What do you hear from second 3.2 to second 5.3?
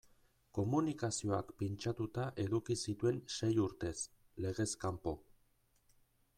sei urtez, legez kanpo.